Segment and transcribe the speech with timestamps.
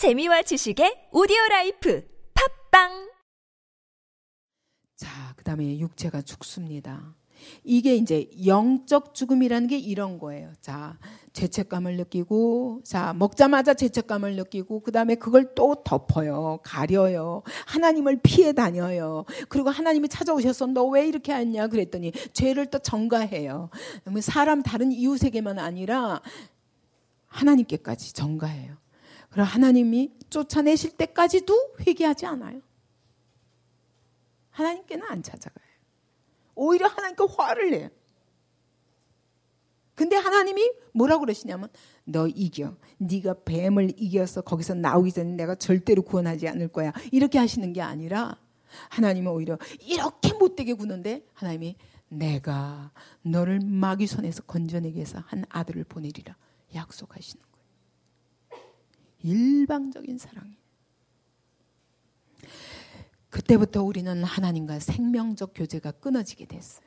[0.00, 3.10] 재미와 지식의 오디오 life 팟빵
[4.96, 7.14] 자, 그 다음에 육체가 죽습니다.
[7.64, 10.54] 이게 이제 영적 죽음이라는 게 이런 거예요.
[10.62, 10.98] 자,
[11.34, 16.60] 죄책감을 느끼고, 자, 먹자마자 죄책감을 느끼고, 그 다음에 그걸 또 덮어요.
[16.62, 17.42] 가려요.
[17.66, 19.26] 하나님을 피해 다녀요.
[19.50, 23.68] 그리고 하나님이 찾아오셔서 너 왜 이렇게 했냐 그랬더니 죄를 또 전가해요.
[24.22, 26.22] 사람 다른 이웃에게만 아니라
[27.26, 28.80] 하나님께까지 전가해요.
[29.30, 32.60] 그리고 하나님이 쫓아내실 때까지도 회개하지 않아요.
[34.50, 35.66] 하나님께는 안 찾아가요.
[36.54, 37.88] 오히려 하나님께 화를 내요.
[39.94, 41.68] 근데 하나님이 뭐라고 그러시냐면
[42.04, 42.76] 너 이겨.
[42.98, 46.92] 네가 뱀을 이겨서 거기서 나오기 전에 내가 절대로 구원하지 않을 거야.
[47.12, 48.36] 이렇게 하시는 게 아니라
[48.90, 51.76] 하나님은 오히려 이렇게 못되게 구는데 하나님이
[52.08, 52.92] 내가
[53.22, 56.36] 너를 마귀 손에서 건져내기 위해서 한 아들을 보내리라
[56.74, 57.49] 약속하시는.
[59.22, 60.60] 일방적인 사랑이에요.
[63.30, 66.84] 그때부터 우리는 하나님과 생명적 교제가 끊어지게 됐어요.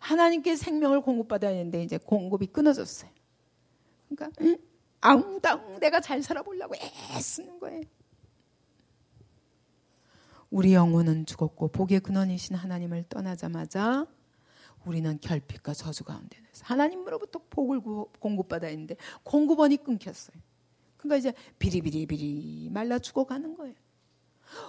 [0.00, 3.10] 하나님께 생명을 공급받아야 하는데 이제 공급이 끊어졌어요.
[4.08, 4.56] 그러니까 응?
[5.00, 7.82] 아웅다웅 내가 잘 살아보려고 애쓰는 거예요.
[10.50, 14.06] 우리 영혼은 죽었고 복의 근원이신 하나님을 떠나자마자
[14.84, 17.80] 우리는 결핍과 저주 가운데 있어 하나님으로부터 복을
[18.20, 20.36] 공급받아야 했는데 공급원이 끊겼어요.
[21.04, 23.74] 그러니까 이제 비리비리비리 말라 죽어가는 거예요.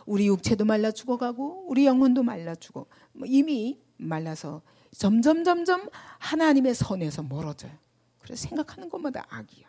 [0.05, 7.23] 우리 육체도 말라 죽어가고 우리 영혼도 말라 죽어 뭐 이미 말라서 점점 점점 하나님의 선에서
[7.23, 7.71] 멀어져요.
[8.19, 9.67] 그래서 생각하는 것마다 악이야.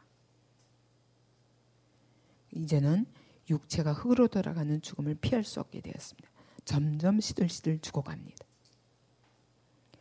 [2.52, 3.06] 이제는
[3.48, 6.28] 육체가 흙으로 돌아가는 죽음을 피할 수 없게 되었습니다.
[6.64, 8.44] 점점 시들시들 죽어갑니다.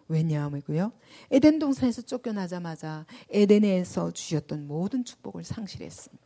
[0.07, 0.91] 왜냐하면요.
[1.31, 6.24] 에덴 동산에서 쫓겨나자마자 에덴에서 주셨던 모든 축복을 상실했습니다.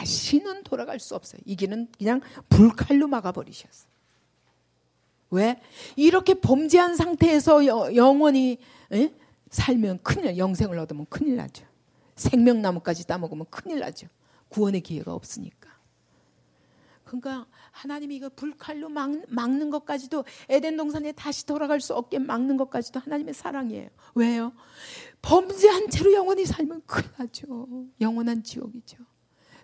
[0.00, 1.40] 다시는 돌아갈 수 없어요.
[1.44, 3.90] 이 길은 그냥 불칼로 막아버리셨어요.
[5.30, 5.60] 왜?
[5.94, 8.58] 이렇게 범죄한 상태에서 영원히
[8.92, 9.12] 에?
[9.50, 11.66] 살면 큰일, 영생을 얻으면 큰일 나죠.
[12.16, 14.08] 생명나무까지 따먹으면 큰일 나죠.
[14.48, 15.70] 구원의 기회가 없으니까.
[17.04, 23.00] 그러니까 하나님이 이거 불칼로 막, 막는 것까지도 에덴 동산에 다시 돌아갈 수 없게 막는 것까지도
[23.00, 23.88] 하나님의 사랑이에요.
[24.14, 24.52] 왜요?
[25.20, 27.86] 범죄한 채로 영원히 살면 큰일 나죠.
[28.00, 28.98] 영원한 지옥이죠.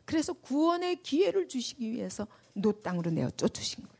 [0.06, 3.96] 그래서 구원의 기회를 주시기 위해서 놋 땅으로 내어 쫓으신 거예요.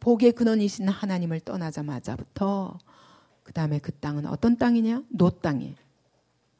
[0.00, 2.78] 복의 근원이신 하나님을 떠나자마자부터
[3.42, 5.02] 그 다음에 그 땅은 어떤 땅이냐?
[5.08, 5.74] 놋 땅이에요.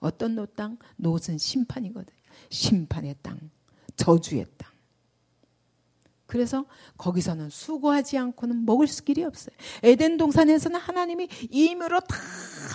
[0.00, 0.76] 어떤 노 땅?
[0.96, 2.16] 노은 심판이거든요.
[2.50, 3.38] 심판의 땅,
[3.96, 4.70] 저주의 땅.
[6.26, 6.64] 그래서
[6.96, 9.54] 거기서는 수고하지 않고는 먹을 수 길이 없어요.
[9.82, 12.16] 에덴 동산에서는 하나님이 임으로 다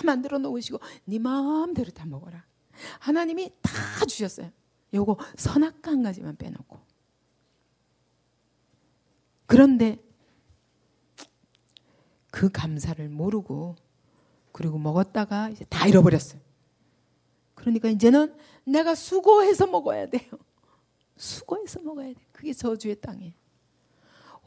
[0.04, 2.44] 만들어 놓으시고 네 마음대로 다 먹어라.
[3.00, 3.72] 하나님이 다
[4.06, 4.50] 주셨어요.
[4.94, 6.78] 요거 선악과 한 가지만 빼놓고.
[9.46, 9.98] 그런데
[12.30, 13.76] 그 감사를 모르고
[14.52, 16.40] 그리고 먹었다가 이제 다 잃어버렸어요.
[17.54, 18.34] 그러니까 이제는
[18.64, 20.30] 내가 수고해서 먹어야 돼요.
[21.16, 22.20] 수고해서 먹어야 돼.
[22.32, 23.32] 그게 저주의 땅이에요.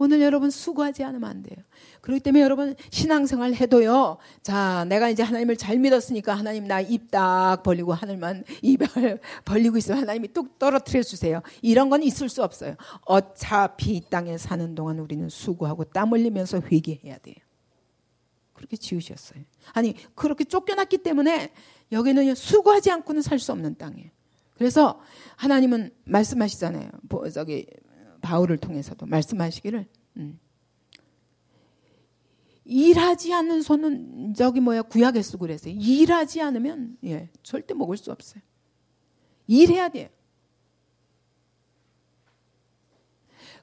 [0.03, 1.63] 오늘 여러분 수고하지 않으면 안 돼요.
[2.01, 4.17] 그렇기 때문에 여러분 신앙생활 해도요.
[4.41, 10.01] 자, 내가 이제 하나님을 잘 믿었으니까 하나님 나 입 딱 벌리고 하늘만 입을 벌리고 있으면
[10.01, 11.43] 하나님이 뚝 떨어뜨려 주세요.
[11.61, 12.75] 이런 건 있을 수 없어요.
[13.05, 17.35] 어차피 이 땅에 사는 동안 우리는 수고하고 땀 흘리면서 회개해야 돼요.
[18.53, 19.43] 그렇게 지으셨어요.
[19.73, 21.51] 아니, 그렇게 쫓겨났기 때문에
[21.91, 24.09] 여기는 수고하지 않고는 살 수 없는 땅이에요.
[24.55, 24.99] 그래서
[25.35, 26.89] 하나님은 말씀하시잖아요.
[27.33, 27.67] 저기
[28.21, 29.87] 바울을 통해서도 말씀하시기를
[30.17, 30.39] 음.
[32.63, 35.73] 일하지 않는 손은 저기 뭐야 구약에 쓰고 그랬어요.
[35.73, 38.41] 일하지 않으면 예 절대 먹을 수 없어요.
[39.47, 40.07] 일해야 돼요.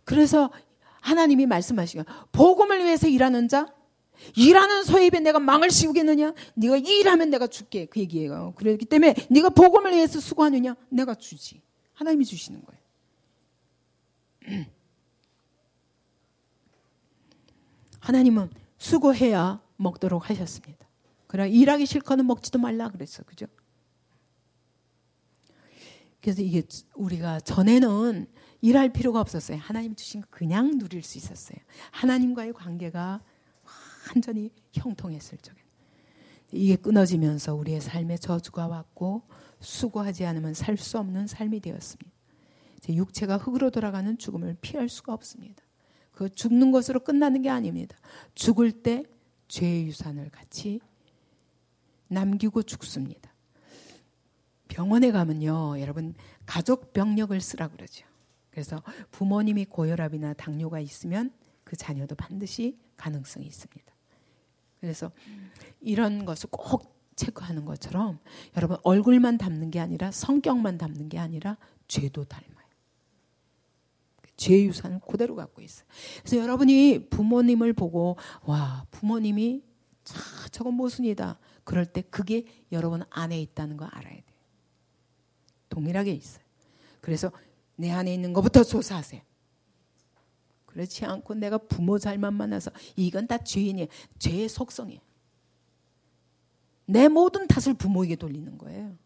[0.04, 0.50] 그래서
[1.00, 3.72] 하나님이 말씀하시고 복음을 위해서 일하는 자
[4.36, 6.34] 일하는 소입에 내가 망을 씌우겠느냐?
[6.54, 8.52] 네가 일하면 내가 줄게 그 얘기예요.
[8.56, 10.76] 그렇기 때문에 네가 복음을 위해서 수고하느냐?
[10.88, 11.62] 내가 주지.
[11.94, 12.80] 하나님이 주시는 거예요.
[18.00, 20.86] 하나님은 수고해야 먹도록 하셨습니다.
[21.26, 23.22] 그러나 일하기 싫거든 먹지도 말라 그랬어.
[23.24, 23.46] 그죠?
[26.20, 26.62] 그래서 이게
[26.94, 28.26] 우리가 전에는
[28.60, 29.58] 일할 필요가 없었어요.
[29.58, 31.58] 하나님 주신 거 그냥 누릴 수 있었어요.
[31.92, 33.22] 하나님과의 관계가
[34.08, 35.60] 완전히 형통했을 적에.
[36.50, 39.22] 이게 끊어지면서 우리의 삶에 저주가 왔고
[39.60, 42.17] 수고하지 않으면 살 수 없는 삶이 되었습니다.
[42.88, 45.62] 육체가 흙으로 돌아가는 죽음을 피할 수가 없습니다.
[46.12, 47.96] 그 죽는 것으로 끝나는 게 아닙니다.
[48.34, 49.04] 죽을 때
[49.48, 50.80] 죄의 유산을 같이
[52.08, 53.32] 남기고 죽습니다.
[54.68, 56.14] 병원에 가면요, 여러분
[56.46, 58.06] 가족 병력을 쓰라 그러죠.
[58.50, 61.32] 그래서 부모님이 고혈압이나 당뇨가 있으면
[61.64, 63.92] 그 자녀도 반드시 가능성이 있습니다.
[64.80, 65.10] 그래서
[65.80, 68.18] 이런 것을 꼭 체크하는 것처럼
[68.56, 71.56] 여러분 얼굴만 담는 게 아니라 성격만 담는 게 아니라
[71.88, 72.57] 죄도 닮아요.
[74.38, 75.86] 죄 유산을 그대로 갖고 있어요.
[76.20, 79.62] 그래서 여러분이 부모님을 보고 와 부모님이
[80.04, 80.18] 자
[80.50, 81.38] 저건 모순이다.
[81.64, 84.38] 그럴 때 그게 여러분 안에 있다는 거 알아야 돼요.
[85.68, 86.42] 동일하게 있어요.
[87.02, 87.30] 그래서
[87.76, 89.20] 내 안에 있는 것부터 조사하세요.
[90.66, 93.88] 그렇지 않고 내가 부모 잘만 만나서 이건 다 죄인이에요.
[94.18, 95.00] 죄의 속성이에요.
[96.86, 98.96] 내 모든 탓을 부모에게 돌리는 거예요.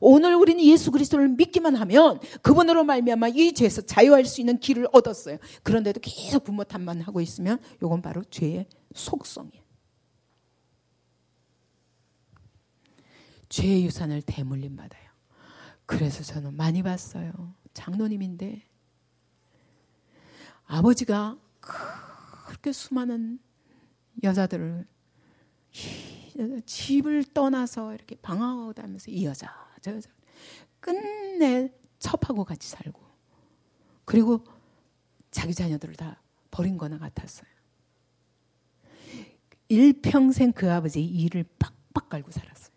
[0.00, 5.38] 오늘 우리는 예수 그리스도를 믿기만 하면 그분으로 말미암아 이 죄에서 자유할 수 있는 길을 얻었어요.
[5.62, 9.62] 그런데도 계속 부모 탓만 하고 있으면 이건 바로 죄의 속성이에요.
[13.48, 15.02] 죄의 유산을 대물림 받아요.
[15.84, 17.54] 그래서 저는 많이 봤어요.
[17.74, 18.62] 장로님인데
[20.64, 23.38] 아버지가 그렇게 수많은
[24.22, 24.86] 여자들을
[26.64, 29.50] 집을 떠나서 이렇게 방황하고 다니면서 이 여자
[29.82, 30.10] 저 여자
[30.80, 33.00] 끝내 첩하고 같이 살고
[34.04, 34.44] 그리고
[35.30, 36.20] 자기 자녀들을 다
[36.50, 37.50] 버린 거나 같았어요.
[39.68, 42.72] 일평생 그 아버지 일을 빡빡 갈고 살았어요.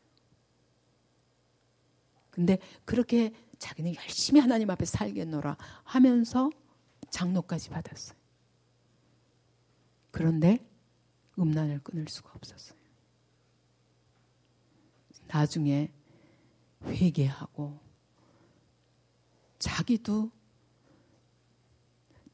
[2.32, 6.50] 근데 그렇게 자기는 열심히 하나님 앞에 살겠노라 하면서
[7.10, 8.18] 장로까지 받았어요.
[10.12, 10.66] 그런데
[11.38, 12.78] 음란을 끊을 수가 없었어요.
[15.28, 15.92] 나중에
[16.84, 17.80] 회개하고
[19.60, 20.32] 자기도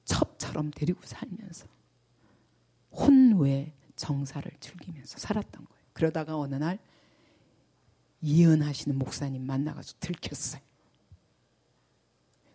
[0.05, 1.67] 첩처럼 데리고 살면서
[2.91, 5.83] 혼외 정사를 즐기면서 살았던 거예요.
[5.93, 6.79] 그러다가 어느 날
[8.23, 10.61] 예언하시는 목사님 만나가지고 들켰어요.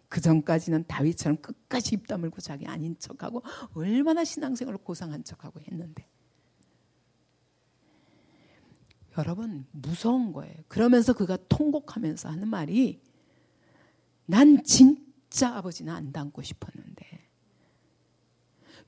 [0.09, 3.43] 그 전까지는 다윗처럼 끝까지 입 다물고 자기 아닌 척하고
[3.75, 6.09] 얼마나 신앙생활을 고상한 척하고 했는데
[9.19, 10.55] 여러분 무서운 거예요.
[10.69, 13.01] 그러면서 그가 통곡하면서 하는 말이
[14.27, 17.07] 난 진짜 아버지는 안 닮고 싶었는데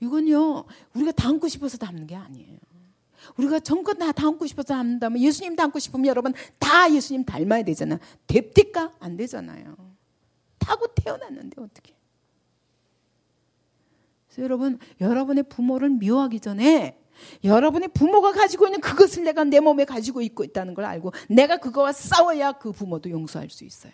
[0.01, 0.65] 이건요
[0.95, 2.59] 우리가 닮고 싶어서 닮는 게 아니에요.
[3.37, 7.99] 우리가 전껏 다 닮고 싶어서 닮는다면 예수님 닮고 싶으면 여러분 다 예수님 닮아야 되잖아.
[8.27, 8.93] 됩니까?
[9.01, 9.77] 안 되잖아요.
[10.59, 11.95] 타고 태어났는데 어떻게?
[14.27, 17.01] 그래서 여러분 여러분의 부모를 미워하기 전에
[17.45, 21.93] 여러분의 부모가 가지고 있는 그것을 내가 내 몸에 가지고 있고 있다는 걸 알고 내가 그거와
[21.93, 23.93] 싸워야 그 부모도 용서할 수 있어요.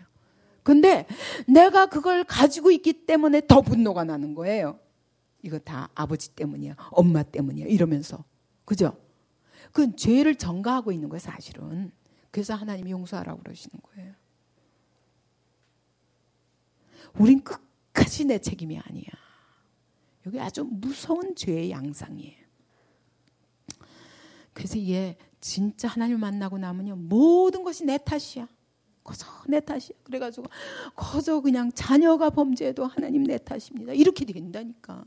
[0.62, 1.06] 근데
[1.46, 4.78] 내가 그걸 가지고 있기 때문에 더 분노가 나는 거예요.
[5.42, 6.74] 이거 다 아버지 때문이야.
[6.90, 7.66] 엄마 때문이야.
[7.66, 8.24] 이러면서.
[8.64, 8.96] 그죠?
[9.72, 11.92] 그건 죄를 전가하고 있는 거예요, 사실은.
[12.30, 14.14] 그래서 하나님이 용서하라고 그러시는 거예요.
[17.18, 19.04] 우린 끝까지 내 책임이 아니야.
[20.26, 22.43] 여기 아주 무서운 죄의 양상이에요.
[24.54, 28.48] 그래서 얘 진짜 하나님 만나고 나면요 모든 것이 내 탓이야.
[29.04, 29.98] 거저 내 탓이야.
[30.04, 30.46] 그래가지고
[30.96, 33.92] 거저 그냥 자녀가 범죄해도 하나님 내 탓입니다.
[33.92, 35.04] 이렇게 된다니까.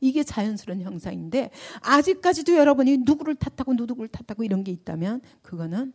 [0.00, 1.50] 이게 자연스러운 형상인데
[1.80, 5.92] 아직까지도 여러분이 누구를 탓하고 누구를 탓하고 이런 게 있다면 그거는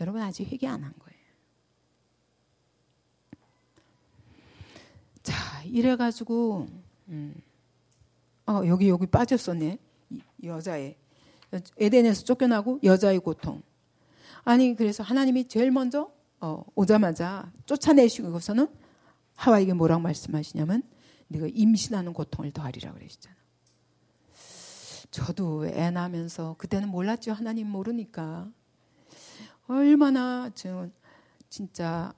[0.00, 1.12] 여러분 아직 회개 안 한 거예요.
[5.22, 6.66] 자 이래가지고
[7.08, 7.34] 음.
[8.46, 9.78] 어 여기 여기 빠졌었네
[10.44, 10.96] 여자의
[11.78, 13.62] 에덴에서 쫓겨나고 여자의 고통.
[14.44, 18.68] 아니 그래서 하나님이 제일 먼저 어, 오자마자 쫓아내시고서는
[19.36, 20.82] 하와에게 뭐라고 말씀하시냐면
[21.28, 23.36] 네가 임신하는 고통을 더하리라 그러시잖아.
[25.10, 27.32] 저도 애 낳으면서 그때는 몰랐죠.
[27.32, 28.50] 하나님 모르니까
[29.68, 30.88] 얼마나 저
[31.48, 32.12] 진짜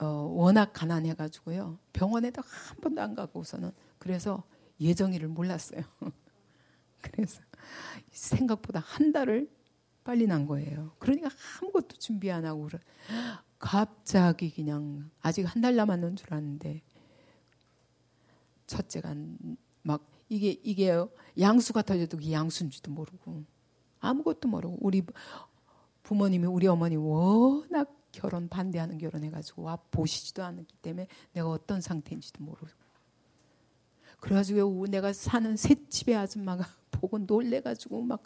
[0.00, 1.78] 어, 워낙 가난해가지고요.
[1.92, 4.42] 병원에도 한 번도 안 가고서는 그래서
[4.80, 5.82] 예정일을 몰랐어요.
[7.00, 7.40] 그래서
[8.10, 9.50] 생각보다 한 달을
[10.04, 10.92] 빨리 난 거예요.
[10.98, 11.30] 그러니까
[11.62, 12.68] 아무것도 준비 안 하고
[13.58, 16.82] 갑자기 그냥 아직 한 달 남았는 줄 알았는데
[18.66, 19.14] 첫째가
[19.82, 20.92] 막 이게 이게
[21.38, 23.44] 양수가 터져도 그게 양수인지도 모르고
[24.00, 25.02] 아무것도 모르고 우리
[26.02, 32.68] 부모님이 우리 어머니 워낙 결혼 반대하는 결혼해가지고 와 보시지도 않았기 때문에 내가 어떤 상태인지도 모르고
[34.24, 38.22] 그래가지고 내가 사는 셋집의 아줌마가 보고 놀래가지고 막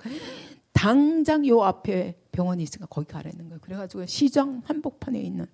[0.72, 3.60] 당장 요 앞에 병원이 있으니까 거기 가라는 거예요.
[3.60, 5.46] 그래가지고 시장 한복판에 있는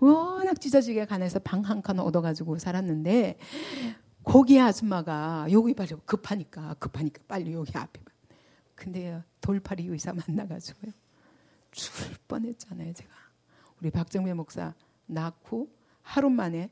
[0.00, 3.38] 워낙 찢어지게 간에서 방 한 칸 얻어가지고 살았는데
[4.24, 8.00] 거기 아줌마가 여기 빨리 급하니까 급하니까 빨리 여기 앞에
[8.74, 10.90] 근데 돌팔이 의사 만나가지고요.
[11.70, 13.10] 죽을 뻔했잖아요, 제가.
[13.80, 14.74] 우리 박정배 목사
[15.06, 15.68] 낳고
[16.02, 16.68] 하루 만에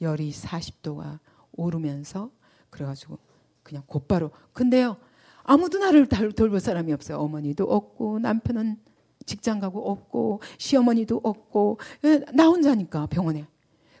[0.00, 1.18] 열이 40도가
[1.52, 2.30] 오르면서
[2.76, 3.18] 그래가지고
[3.62, 4.96] 그냥 곧바로 근데요
[5.42, 7.18] 아무도 나를 돌볼 사람이 없어요.
[7.18, 8.78] 어머니도 없고 남편은
[9.24, 13.46] 직장 가고 없고 시어머니도 없고 예, 나 혼자니까 병원에.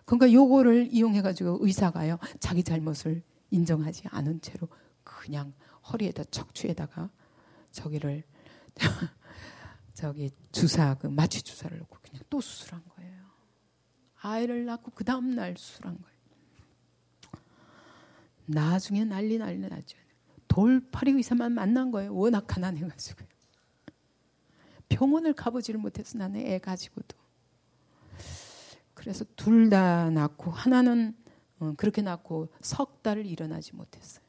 [0.04, 4.68] 그러니까 요거를 이용해 가지고 의사가요 자기 잘못을 인정하지 않은 채로
[5.02, 5.52] 그냥
[5.92, 7.10] 허리에다 척추에다가
[7.72, 8.24] 저기를
[9.94, 13.24] 저기 주사 그 마취 주사를 놓고 그냥 또 수술한 거예요.
[14.20, 16.15] 아이를 낳고 그 다음 날 수술한 거예요.
[18.46, 19.96] 나중에 난리 난리 났죠.
[20.48, 22.14] 돌파리 의사만 만난 거예요.
[22.14, 23.24] 워낙 가난해가지고.
[24.88, 27.16] 병원을 가보지를 못해서 나는 애 가지고도.
[28.94, 31.14] 그래서 둘 다 낳고 하나는
[31.58, 34.24] 어, 그렇게 낳고 석 달을 일어나지 못했어요.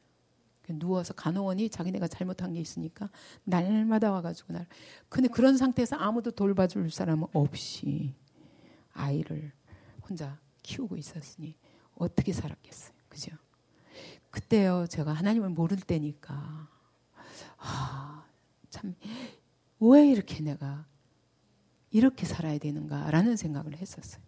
[0.70, 3.08] 누워서 간호원이 자기네가 잘못한 게 있으니까
[3.44, 4.66] 날마다 와가지고 날.
[5.08, 8.14] 근데 그런 상태에서 아무도 돌봐줄 사람 없이
[8.92, 9.52] 아이를
[10.06, 11.56] 혼자 키우고 있었으니
[11.94, 12.92] 어떻게 살았겠어요.
[13.08, 13.30] 그죠?
[14.30, 16.68] 그때요, 제가 하나님을 모를 때니까,
[17.58, 18.24] 아,
[18.70, 18.94] 참,
[19.80, 20.86] 왜 이렇게 내가
[21.90, 24.22] 이렇게 살아야 되는가라는 생각을 했었어요.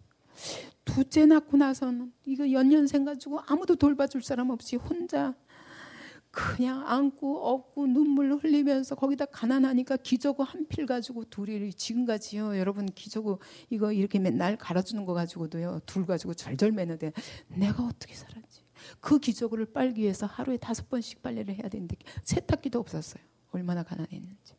[0.85, 5.35] 둘째 낳고 나서는 이거 연년생 가지고 아무도 돌봐줄 사람 없이 혼자
[6.31, 13.39] 그냥 안고 업고 눈물 흘리면서 거기다 가난하니까 기저구 한필 가지고 둘이 지금까지요 여러분 기저구
[13.69, 17.11] 이거 이렇게 맨날 갈아주는 거 가지고도요 둘 가지고 절절 매는데
[17.47, 18.50] 내가 어떻게 살았지
[18.99, 24.55] 그 기저구를 빨기 위해서 하루에 다섯 번씩 빨래를 해야 되는데 세탁기도 없었어요 얼마나 가난했는지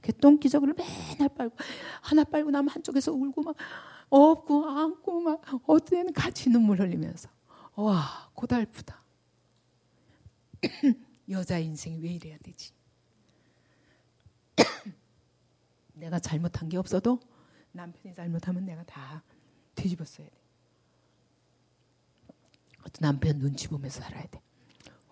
[0.00, 1.56] 그 똥기저귀를 맨날 빨고
[2.00, 3.56] 하나 빨고 나면 한쪽에서 울고 막
[4.08, 7.28] 업고 안고 막 어떤 때는 같이 눈물 흘리면서
[7.74, 9.00] 와 고달프다
[11.30, 12.72] 여자 인생이 왜 이래야 되지?
[15.94, 17.20] 내가 잘못한 게 없어도
[17.72, 19.22] 남편이 잘못하면 내가 다
[19.74, 20.39] 뒤집었어야 돼.
[22.98, 24.40] 남편 눈치 보면서 살아야 돼.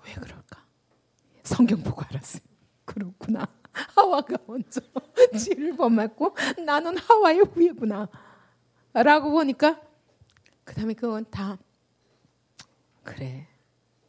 [0.04, 0.64] 왜 그럴까?
[1.44, 2.42] 성경 보고 알았어요.
[2.84, 3.46] 그렇구나.
[3.72, 4.80] 하와가 먼저
[5.38, 8.08] 죄를 범했고 나는 하와의 후예구나.
[8.92, 9.80] 라고 보니까
[10.64, 11.58] 그 다음에 그건 다
[13.04, 13.46] 그래.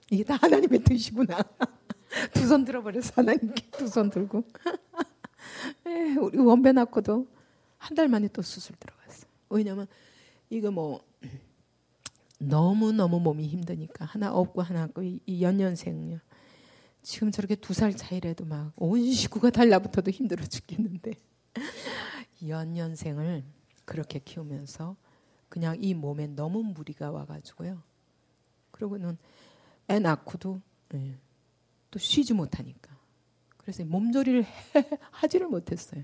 [0.10, 1.38] 이게 다 하나님의 뜻이구나.
[2.34, 4.44] 두 손 들어버려서 하나님께 두 손 들고.
[5.86, 7.28] 에, 우리 원배 낳고도
[7.78, 9.28] 한 달 만에 또 수술 들어갔어.
[9.50, 9.88] 왜냐면
[10.50, 11.02] 이거 뭐
[12.40, 16.20] 너무 너무 몸이 힘드니까 하나 없고 하나 없고 이, 이 연년생요.
[17.04, 21.14] 지금 저렇게 두 살 차이라도 막 온 식구가 달라붙어도 힘들어 죽겠는데
[22.48, 23.44] 연년생을
[23.86, 24.96] 그렇게 키우면서
[25.50, 27.82] 그냥 이 몸에 너무 무리가 와가지고요.
[28.72, 29.18] 그러고는
[29.90, 30.62] 애 낳고도
[30.96, 31.18] 예,
[31.92, 32.98] 또 쉬지 못하니까.
[33.58, 34.50] 그래서 몸조리를 해,
[35.12, 36.04] 하지를 못했어요.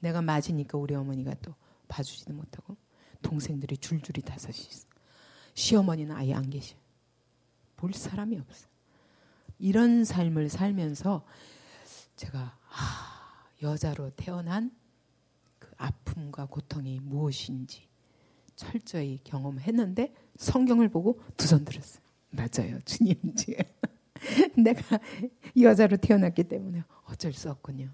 [0.00, 1.54] 내가 맞으니까 우리 어머니가 또
[1.88, 2.76] 봐주지도 못하고
[3.22, 4.88] 동생들이 줄줄이 다섯이 있어.
[5.54, 6.76] 시어머니는 아예 안 계셔.
[7.76, 8.68] 볼 사람이 없어.
[9.58, 11.24] 이런 삶을 살면서
[12.16, 14.70] 제가 아, 여자로 태어난
[15.58, 17.88] 그 아픔과 고통이 무엇인지
[18.56, 22.02] 철저히 경험했는데 성경을 보고 두 손 들었어요.
[22.30, 23.14] 맞아요, 주님.
[24.56, 24.98] 내가
[25.60, 27.90] 여자로 태어났기 때문에 어쩔 수 없군요.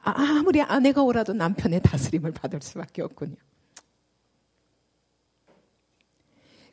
[0.00, 3.36] 아, 아무리 아내가 오라도 남편의 다스림을 받을 수밖에 없군요.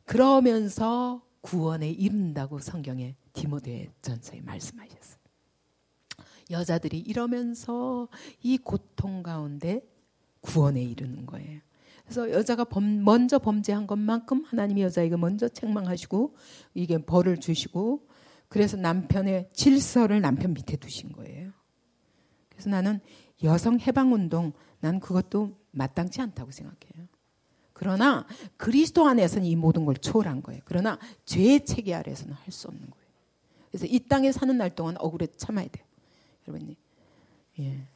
[0.06, 5.20] 그러면서 구원에 이른다고 성경에 디모데 전서에 말씀하셨어요.
[6.52, 8.08] 여자들이 이러면서
[8.42, 9.82] 이 고통 가운데
[10.42, 11.60] 구원에 이르는 거예요.
[12.04, 16.36] 그래서 여자가 범, 먼저 범죄한 것만큼 하나님이 여자에게 먼저 책망하시고
[16.76, 18.08] 이게 벌을 주시고
[18.48, 21.52] 그래서 남편의 질서를 남편 밑에 두신 거예요.
[22.50, 23.00] 그래서 나는
[23.44, 27.08] 여성 해방 운동 난 그것도 마땅치 않다고 생각해요.
[27.78, 30.62] 그러나 그리스도 안에서는 이 모든 걸 초월한 거예요.
[30.66, 33.06] 그러나 죄의 체계 아래서는 할 수 없는 거예요.
[33.70, 35.86] 그래서 이 땅에 사는 날 동안 억울해 참아야 돼요.
[36.48, 36.74] 여러분,
[37.60, 37.88] 예.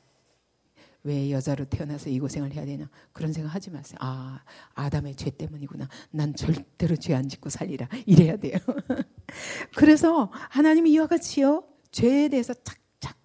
[1.04, 3.98] 왜 여자로 태어나서 이 고생을 해야 되나 그런 생각 하지 마세요.
[4.02, 4.44] 아
[4.74, 5.88] 아담의 죄 때문이구나.
[6.12, 8.58] 난 절대로 죄 안 짓고 살리라 이래야 돼요.
[9.78, 13.18] 그래서 하나님이 이와 같이요 죄에 대해서 착착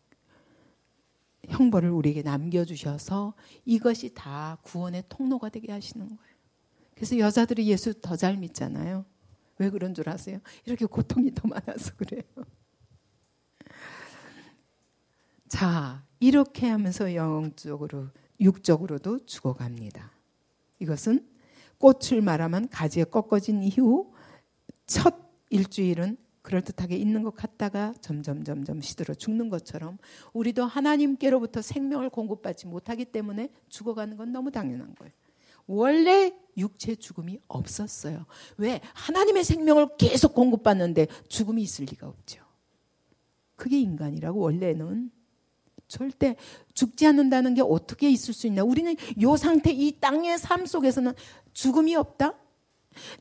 [1.48, 3.34] 형벌을 우리에게 남겨주셔서
[3.64, 6.33] 이것이 다 구원의 통로가 되게 하시는 거예요.
[6.94, 9.04] 그래서 여자들이 예수 더 잘 믿잖아요.
[9.58, 10.38] 왜 그런 줄 아세요?
[10.64, 12.22] 이렇게 고통이 더 많아서 그래요.
[15.48, 18.08] 자, 이렇게 하면서 영적으로,
[18.40, 20.10] 육적으로도 죽어갑니다.
[20.80, 21.26] 이것은
[21.78, 24.12] 꽃을 말하면 가지에 꺾어진 이후
[24.86, 25.14] 첫
[25.50, 29.98] 일주일은 그럴듯하게 있는 것 같다가 점점 점점 시들어 죽는 것처럼
[30.32, 35.12] 우리도 하나님께로부터 생명을 공급받지 못하기 때문에 죽어가는 건 너무 당연한 거예요.
[35.66, 38.26] 원래 육체 죽음이 없었어요.
[38.56, 38.80] 왜?
[38.94, 42.44] 하나님의 생명을 계속 공급받는데 죽음이 있을 리가 없죠.
[43.56, 45.10] 그게 인간이라고 원래는
[45.86, 46.36] 절대
[46.72, 48.64] 죽지 않는다는 게 어떻게 있을 수 있냐?
[48.64, 51.12] 우리는 이 상태, 이 땅의 삶 속에서는
[51.52, 52.34] 죽음이 없다?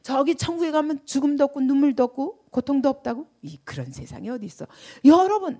[0.01, 3.27] 저기 천국에 가면 죽음도 없고 눈물도 없고 고통도 없다고?
[3.41, 4.65] 이 그런 세상이 어디 있어?
[5.05, 5.59] 여러분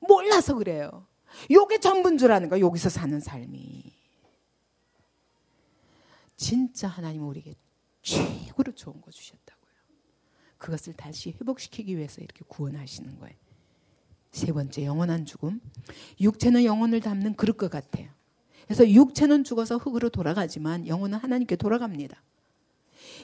[0.00, 1.06] 몰라서 그래요.
[1.50, 4.03] 요게 전부인 줄 아는 거 여기서 사는 삶이.
[6.36, 7.54] 진짜 하나님은 우리에게
[8.02, 9.74] 최고로 좋은 거 주셨다고요.
[10.58, 13.36] 그것을 다시 회복시키기 위해서 이렇게 구원하시는 거예요.
[14.30, 15.60] 세 번째 영원한 죽음.
[16.20, 18.10] 육체는 영혼을 담는 그릇 것 같아요.
[18.64, 22.20] 그래서 육체는 죽어서 흙으로 돌아가지만 영혼은 하나님께 돌아갑니다.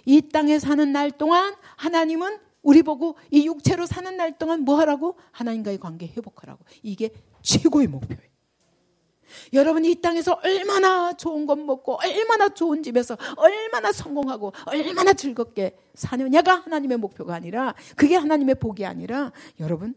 [0.07, 5.19] 이 땅에 사는 날 동안 하나님은 우리 보고 이 육체로 사는 날 동안 뭐 하라고?
[5.33, 6.65] 하나님과의 관계 회복하라고.
[6.83, 7.11] 이게
[7.43, 8.30] 최고의 목표예요.
[9.53, 16.57] 여러분이 이 땅에서 얼마나 좋은 것 먹고 얼마나 좋은 집에서 얼마나 성공하고 얼마나 즐겁게 사느냐가
[16.61, 19.95] 하나님의 목표가 아니라 그게 하나님의 복이 아니라 여러분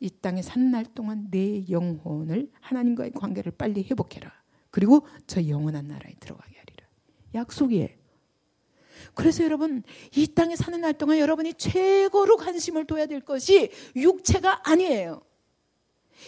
[0.00, 4.32] 이 땅에 산날 동안 내 영혼을 하나님과의 관계를 빨리 회복해라.
[4.70, 6.86] 그리고 저 영원한 나라에 들어가게 하리라.
[7.34, 7.88] 약속이에요.
[9.14, 9.82] 그래서 여러분
[10.14, 15.22] 이 땅에 사는 날 동안 여러분이 최고로 관심을 둬야 될 것이 육체가 아니에요.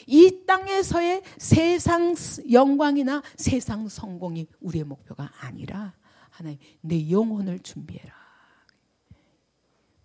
[0.06, 2.14] 이 땅에서의 세상
[2.50, 5.94] 영광이나 세상 성공이 우리의 목표가 아니라
[6.30, 8.14] 하나님 내 영혼을 준비해라.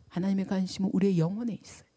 [0.10, 1.88] 하나님의 관심은 우리의 영혼에 있어요.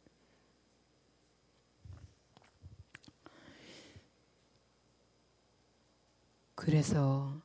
[6.54, 7.42] 그래서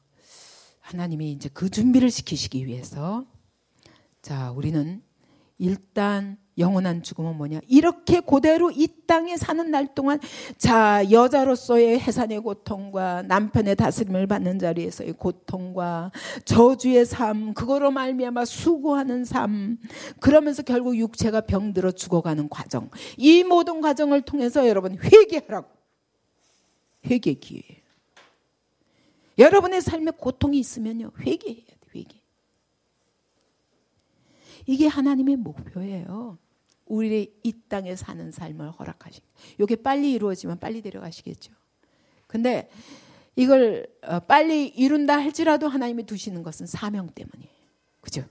[0.79, 3.25] 하나님이 이제 그 준비를 시키시기 위해서
[4.21, 5.03] 자, 우리는
[5.61, 7.59] 일단 영원한 죽음은 뭐냐?
[7.67, 10.19] 이렇게 그대로 이 땅에 사는 날 동안
[10.57, 16.11] 자, 여자로서의 해산의 고통과 남편의 다스림을 받는 자리에서의 고통과
[16.45, 19.77] 저주의 삶, 그거로 말미암아 수고하는 삶,
[20.19, 22.89] 그러면서 결국 육체가 병들어 죽어가는 과정.
[23.17, 25.69] 이 모든 과정을 통해서 여러분 회개하라고.
[27.05, 27.61] 회개 기회.
[29.37, 31.11] 여러분의 삶에 고통이 있으면요.
[31.19, 32.20] 회개해야 돼, 회개.
[34.71, 36.37] 이게 하나님의 목표예요.
[36.85, 39.21] 우리 이 땅에 사는 삶을 허락하신.
[39.59, 41.51] 이게 빨리 이루어지면 빨리 데려가시겠죠.
[42.25, 42.69] 근데
[43.35, 47.51] 이걸 어, 빨리 이룬다 할지라도 하나님이 두시는 것은 사명 때문이에요.
[47.99, 48.23] 그죠?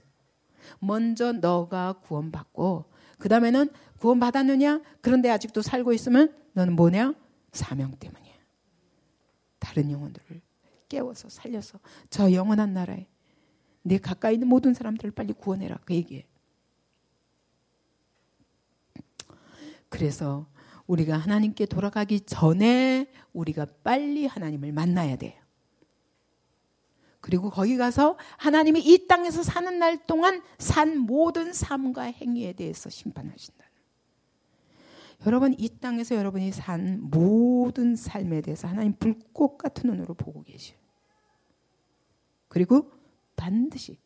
[0.79, 2.85] 먼저 너가 구원받고
[3.19, 4.81] 그 다음에는 구원받았느냐?
[5.01, 7.13] 그런데 아직도 살고 있으면 너는 뭐냐?
[7.51, 8.33] 사명 때문이야.
[9.59, 10.41] 다른 영혼들을
[10.89, 13.05] 깨워서 살려서 저 영원한 나라에
[13.83, 15.77] 내 가까이 있는 모든 사람들을 빨리 구원해라.
[15.85, 16.30] 그 얘기예요.
[19.91, 20.47] 그래서
[20.87, 25.33] 우리가 하나님께 돌아가기 전에 우리가 빨리 하나님을 만나야 돼요.
[27.19, 33.63] 그리고 거기 가서 하나님이 이 땅에서 사는 날 동안 산 모든 삶과 행위에 대해서 심판하신다.
[35.27, 40.79] 여러분 이 땅에서 여러분이 산 모든 삶에 대해서 하나님 불꽃 같은 눈으로 보고 계셔요.
[42.47, 42.91] 그리고
[43.35, 43.99] 반드시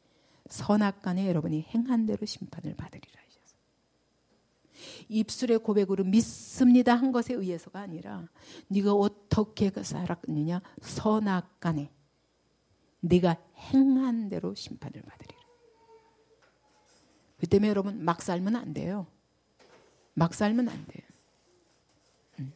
[0.50, 3.25] 선악 간에 여러분이 행한 대로 심판을 받으리라
[5.10, 8.28] 입술의 고백으로 믿습니다 한 것에 의해서가 아니라
[8.68, 11.92] 네가 어떻게 그 살았느냐 선악간에
[13.02, 15.46] 네가 행한 대로 심판을 받으리라.
[17.38, 19.08] 그 때문에 여러분 막 살면 안 돼요.
[20.14, 21.04] 막 살면 안 돼요.
[22.40, 22.54] 음.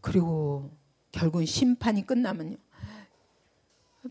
[0.00, 0.70] 그리고
[1.10, 2.56] 결국은 심판이 끝나면요.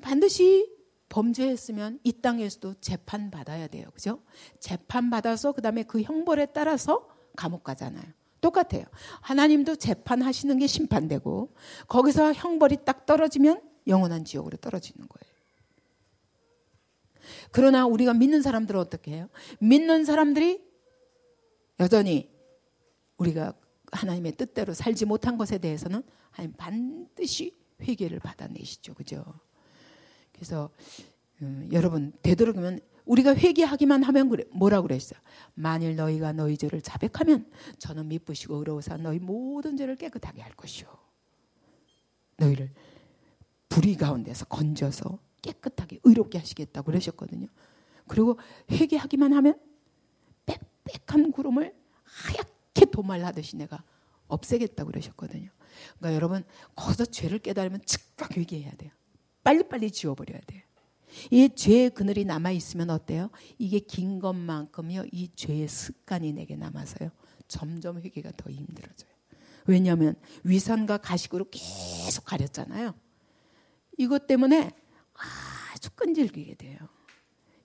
[0.02, 0.73] 반드시
[1.14, 3.88] 범죄했으면 이 땅에서도 재판 받아야 돼요.
[3.94, 4.24] 그죠?
[4.60, 8.04] 재판 받아서 그다음에 그 형벌에 따라서 감옥 가잖아요.
[8.42, 8.86] 똑같아요.
[9.22, 11.54] 하나님도 재판하시는 게 심판되고
[11.88, 15.34] 거기서 형벌이 딱 떨어지면 영원한 지옥으로 떨어지는 거예요.
[17.52, 19.30] 그러나 우리가 믿는 사람들은 어떻게 해요?
[19.60, 20.66] 믿는 사람들이
[21.80, 22.32] 여전히
[23.18, 23.54] 우리가
[23.92, 28.96] 하나님의 뜻대로 살지 못한 것에 대해서는 하나님 반드시 회개를 받아내시죠.
[28.96, 29.24] 그죠?
[30.34, 30.70] 그래서
[31.42, 35.20] 음, 여러분 되도록이면 우리가 회개하기만 하면 그래 뭐라 그랬어요?
[35.54, 40.88] 만일 너희가 너희 죄를 자백하면 저는 미쁘시고 의로우사 너희 모든 죄를 깨끗하게 할 것이요.
[42.38, 42.72] 너희를
[43.70, 47.48] 불의 가운데서 건져서 깨끗하게 의롭게 하시겠다고 그러셨거든요.
[48.08, 48.40] 그리고
[48.72, 49.60] 회개하기만 하면
[50.46, 53.84] 빽빽한 구름을 하얗게 도말하듯이 내가
[54.28, 55.50] 없애겠다고 그러셨거든요.
[55.98, 56.44] 그러니까 여러분
[56.76, 58.92] 거기서 죄를 깨달으면 즉각 회개해야 돼요.
[59.44, 60.62] 빨리빨리 지워버려야 돼요.
[61.30, 63.30] 이 죄의 그늘이 남아 있으면 어때요?
[63.58, 65.06] 이게 긴 것만큼요.
[65.12, 67.12] 이 죄의 습관이 내게 남아서요.
[67.48, 69.12] 점점 회개가 더 힘들어져요.
[69.66, 72.94] 왜냐하면 위선과 가식으로 계속 가렸잖아요.
[73.98, 74.72] 이것 때문에
[75.74, 76.78] 아주 끈질기게 돼요.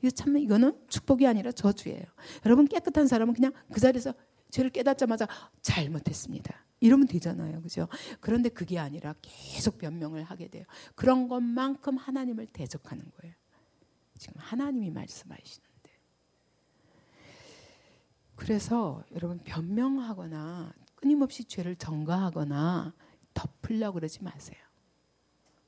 [0.02, 2.04] 이거 참 이거는 축복이 아니라 저주예요.
[2.46, 4.14] 여러분 깨끗한 사람은 그냥 그 자리에서
[4.50, 5.26] 죄를 깨닫자마자
[5.60, 6.67] 잘못했습니다.
[6.80, 7.60] 이러면 되잖아요.
[7.62, 7.88] 그죠?
[8.20, 10.64] 그런데 그게 아니라 계속 변명을 하게 돼요.
[10.94, 13.34] 그런 것만큼 하나님을 대적하는 거예요.
[14.16, 15.68] 지금 하나님이 말씀하시는데.
[18.36, 22.94] 그래서 여러분 변명하거나 끊임없이 죄를 전가하거나
[23.34, 24.58] 덮으려고 그러지 마세요.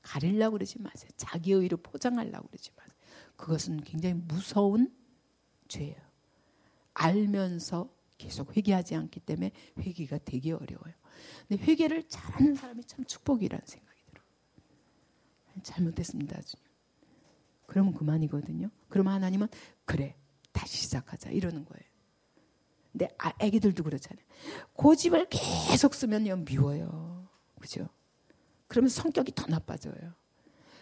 [0.02, 1.10] 가리려고 그러지 마세요.
[1.16, 2.96] 자기 의로 포장하려고 그러지 마세요.
[3.36, 4.92] 그것은 굉장히 무서운
[5.68, 5.96] 죄예요.
[6.94, 10.92] 알면서 계속 회개하지 않기 때문에 회개가 되게 어려워요.
[11.48, 14.24] 근데 회개를 잘하는 사람이 참 축복이라는 생각이 들어요.
[15.62, 16.64] 잘못했습니다, 주님.
[17.66, 18.70] 그러면 그만이거든요.
[18.88, 19.48] 그러면 하나님은
[19.84, 20.16] 그래
[20.52, 21.90] 다시 시작하자 이러는 거예요.
[22.92, 24.24] 근데 아, 애기들도 그렇잖아요.
[24.72, 27.28] 고집을 계속 쓰면요 미워요.
[27.60, 27.88] 그죠?
[28.66, 30.14] 그러면 성격이 더 나빠져요.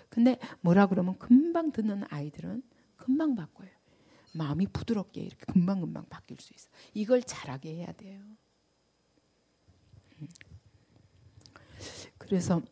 [0.09, 2.63] 근데 뭐라 그러면 금방 듣는 아이들은
[2.97, 3.69] 금방 바꿔요.
[4.33, 6.69] 마음이 부드럽게 이렇게 금방금방 바뀔 수 있어.
[6.95, 8.23] 이걸 잘하게 해야 돼요.
[12.29, 12.63] 그래서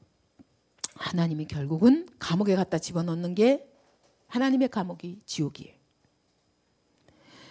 [0.94, 3.68] 하나님이 결국은 감옥에 갖다 집어넣는 게
[4.28, 5.74] 하나님의 감옥이 지옥이에요.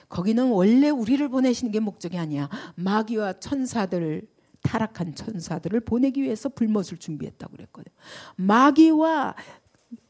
[0.07, 2.49] 거기는 원래 우리를 보내시는 게 목적이 아니야.
[2.75, 4.27] 마귀와 천사들
[4.61, 7.91] 타락한 천사들을 보내기 위해서 불못을 준비했다고 그랬거든.
[8.35, 9.35] 마귀와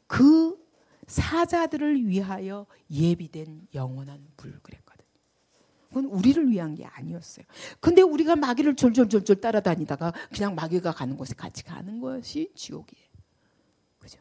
[0.07, 0.57] 그
[1.07, 4.84] 사자들을 위하여 예비된 영원한 불 그랬거든.
[5.95, 7.45] 그건 우리를 위한 게 아니었어요.
[7.79, 13.07] 근데 우리가 마귀를 졸졸졸졸 따라다니다가 그냥 마귀가 가는 곳에 같이 가는 것이 지옥이에요.
[13.99, 14.19] 그죠?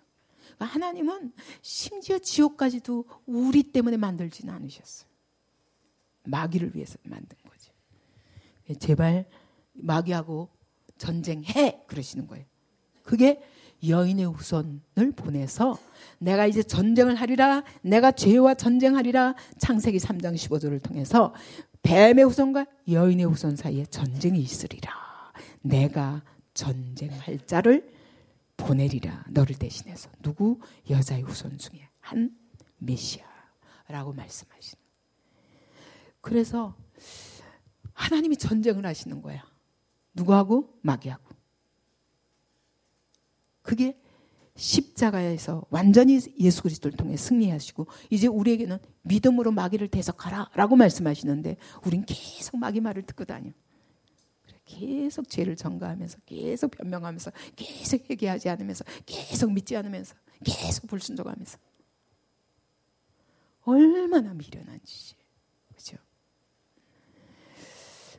[0.55, 1.33] 그러니까 하나님은
[1.63, 5.11] 심지어 지옥까지도 우리 때문에 만들지는 않으셨어요.
[6.27, 7.73] 마귀를 위해서 만든 거죠.
[8.79, 9.29] 제발
[9.73, 10.51] 마귀하고
[10.97, 12.47] 전쟁해 그러시는 거예요.
[13.03, 13.43] 그게
[13.89, 15.79] 여인의 후손을 보내서
[16.19, 21.35] 내가 이제 전쟁을 하리라 내가 죄와 전쟁하리라 창세기 3장 15절을 통해서
[21.85, 24.91] 뱀의 후손과 여인의 후손 사이에 전쟁이 있으리라.
[25.61, 26.23] 내가
[26.55, 27.93] 전쟁할 자를
[28.57, 29.25] 보내리라.
[29.29, 30.59] 너를 대신해서 누구?
[30.89, 32.35] 여자의 후손 중에 한
[32.79, 34.83] 메시아라고 말씀하시는.
[36.23, 36.75] 그래서
[37.93, 39.45] 하나님이 전쟁을 하시는 거야.
[40.15, 40.79] 누구하고?
[40.81, 41.34] 마귀하고
[43.65, 43.99] 그게
[44.55, 52.81] 십자가에서 완전히 예수 그리스도를 통해 승리하시고 이제 우리에게는 믿음으로 마귀를 대적하라라고 말씀하시는데 우린 계속 마귀
[52.81, 53.51] 말을 듣고 다녀.
[54.65, 61.59] 계속 죄를 전가하면서 계속 변명하면서 계속 회개하지 않으면서 계속 믿지 않으면서 계속 불순종하면서
[63.65, 65.25] 얼마나 미련한 짓이에요.
[65.75, 65.97] 그죠?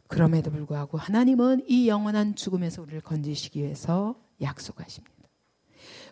[0.08, 5.15] 그럼에도 불구하고 하나님은 이 영원한 죽음에서 우리를 건지시기 위해서 약속하십니다.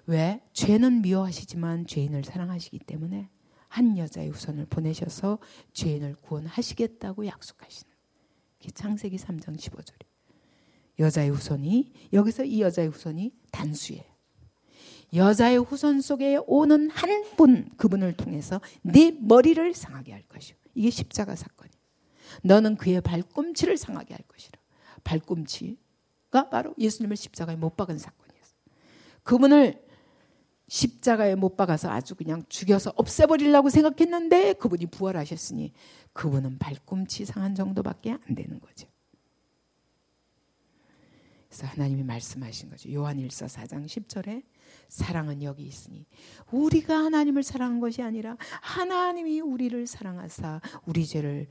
[0.06, 0.42] 왜?
[0.54, 3.30] 죄는 미워하시지만 죄인을 사랑하시기 때문에
[3.68, 5.39] 한 여자의 후손을 보내셔서
[5.74, 7.92] 죄인을 구원하시겠다고 약속하시는.
[8.60, 10.06] 게 창세기 3장 15절이.
[11.00, 14.04] 여자의 후손이 여기서 이 여자의 후손이 단수예요.
[15.16, 20.56] 여자의 후손 속에 오는 한 분 그분을 통해서 네 머리를 상하게 할 것이요.
[20.76, 21.74] 이게 십자가 사건이에요.
[22.44, 24.60] 너는 그의 발꿈치를 상하게 할 것이라.
[25.04, 28.54] 발꿈치가 바로 예수님을 십자가에 못 박은 사건이었어요.
[29.24, 29.83] 그분을
[30.74, 35.72] 십자가에 못 박아서 아주 그냥 죽여서 없애버리려고 생각했는데 그분이 부활하셨으니
[36.14, 38.88] 그분은 발꿈치 상한 정도밖에 안 되는 거죠.
[41.48, 42.92] 그래서 하나님이 말씀하신 거죠.
[42.92, 44.42] 요한 1서 4장 10절에
[44.90, 46.08] 사랑은 여기 있으니
[46.52, 51.50] 우리가 하나님을 사랑한 것이 아니라 하나님이 우리를 사랑하사 우리 죄를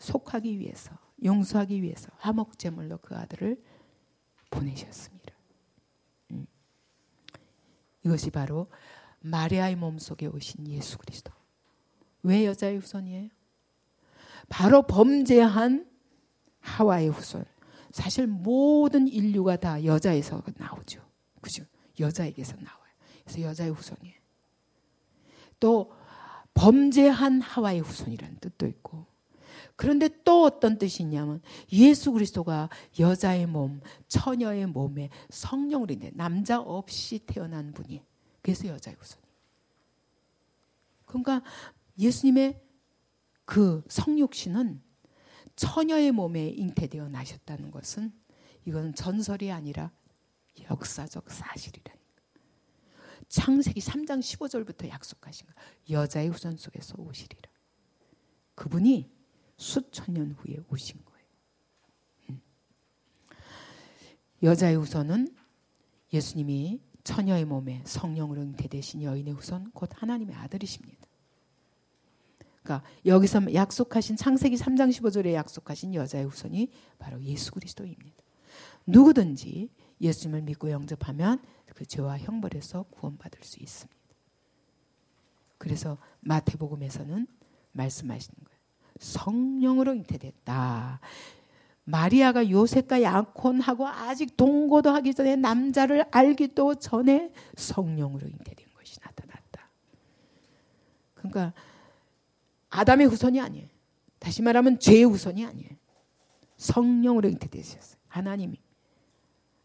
[0.00, 0.90] 속하기 위해서
[1.22, 3.62] 용서하기 위해서 화목제물로 그 아들을
[4.50, 5.35] 보내셨습니다.
[8.06, 8.68] 이것이 바로
[9.20, 11.32] 마리아의 몸속에 오신 예수 그리스도.
[12.22, 13.30] 왜 여자의 후손이에요?
[14.48, 15.90] 바로 범죄한
[16.60, 17.44] 하와의 후손.
[17.90, 21.00] 사실 모든 인류가 다 여자에서 나오죠.
[21.40, 21.64] 그죠?
[21.98, 22.92] 여자에게서 나와요.
[23.24, 24.16] 그래서 여자의 후손이에요.
[25.58, 25.92] 또
[26.54, 29.06] 범죄한 하와의 후손이라는 뜻도 있고
[29.76, 37.18] 그런데 또 어떤 뜻이 있냐면 예수 그리스도가 여자의 몸, 처녀의 몸에 성령으로 인해 남자 없이
[37.18, 38.02] 태어난 분이
[38.40, 39.22] 그래서 여자의 후손이.
[41.04, 41.42] 그러니까
[41.98, 42.60] 예수님의
[43.44, 44.82] 그 성육신은
[45.56, 48.12] 처녀의 몸에 잉태되어 나셨다는 것은
[48.64, 49.90] 이건 전설이 아니라
[50.70, 51.96] 역사적 사실이라니까.
[53.28, 56.02] 창세기 3장 15절부터 약속하신 거예요.
[56.02, 57.50] 여자의 후손 속에서 오시리라.
[58.54, 59.15] 그분이
[59.56, 61.26] 수천 년 후에 오신 거예요.
[62.30, 62.40] 음.
[64.42, 65.34] 여자의 후손은
[66.12, 71.06] 예수님이 처녀의 몸에 성령으로 잉태되신 여인의 후손 곧 하나님의 아들이십니다.
[72.62, 78.16] 그러니까 여기서 약속하신 창세기 3장 15절에 약속하신 여자의 후손이 바로 예수 그리스도입니다.
[78.86, 81.40] 누구든지 예수님을 믿고 영접하면
[81.74, 83.96] 그 죄와 형벌에서 구원받을 수 있습니다.
[85.58, 87.26] 그래서 마태복음에서는
[87.72, 88.55] 말씀하시는 거예요.
[88.98, 91.00] 성령으로 잉태됐다.
[91.84, 99.70] 마리아가 요셉과 약혼하고 아직 동거도 하기 전에 남자를 알기도 전에 성령으로 잉태된 것이 나타났다.
[101.14, 101.52] 그러니까
[102.70, 103.68] 아담의 후손이 아니에요.
[104.18, 105.70] 다시 말하면 죄의 후손이 아니에요.
[106.56, 108.00] 성령으로 잉태되셨어요.
[108.08, 108.58] 하나님이.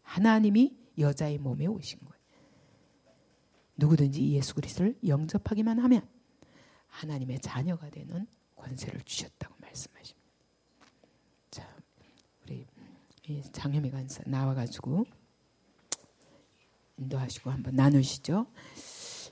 [0.02, 2.12] 하나님이 여자의 몸에 오신 거예요.
[3.76, 6.06] 누구든지 예수 그리스도를 영접하기만 하면
[6.86, 8.26] 하나님의 자녀가 되는
[8.62, 10.28] 권세를 주셨다고 말씀하십니다.
[11.50, 11.68] 자,
[12.44, 12.66] 우리
[13.52, 15.04] 장현미 간사 나와가지고
[16.98, 18.46] 인도하시고 한번 나누시죠.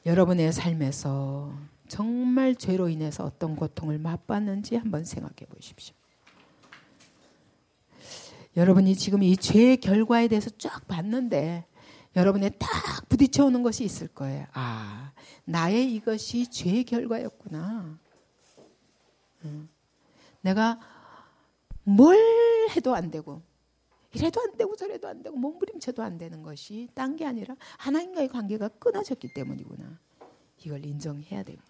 [0.07, 1.55] 여러분의 삶에서
[1.89, 5.95] 정말 죄로 인해서 어떤 고통을 맛봤는지 한번 생각해 보십시오.
[8.57, 11.67] 여러분이 지금 이 죄의 결과에 대해서 쫙 봤는데
[12.17, 12.69] 여러분의 딱
[13.09, 14.47] 부딪혀 오는 것이 있을 거예요.
[14.53, 15.13] 아,
[15.45, 17.99] 나의 이것이 죄의 결과였구나.
[20.41, 20.81] 내가
[21.85, 22.17] 뭘
[22.75, 23.43] 해도 안 되고
[24.13, 28.69] 이래도 안 되고 저래도 안 되고 몸부림쳐도 안 되는 것이 딴 게 아니라 하나님과의 관계가
[28.69, 29.99] 끊어졌기 때문이구나.
[30.65, 31.70] 이걸 인정해야 됩니다.